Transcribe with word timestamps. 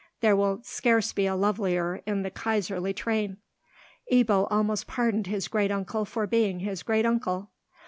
There 0.21 0.35
will 0.35 0.61
scarce 0.63 1.13
be 1.13 1.27
a 1.27 1.35
lovelier 1.35 2.01
in 2.07 2.23
the 2.23 2.31
Kaiserly 2.31 2.91
train." 2.91 3.37
Ebbo 4.11 4.47
almost 4.49 4.87
pardoned 4.87 5.27
his 5.27 5.47
great 5.47 5.69
uncle 5.69 6.05
for 6.05 6.25
being 6.25 6.61
his 6.61 6.81
great 6.81 7.05
uncle. 7.05 7.51